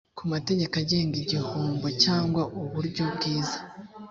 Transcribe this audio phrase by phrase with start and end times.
[0.17, 3.57] ku mategeko agenga igihombo cyangwa uburyo bwiza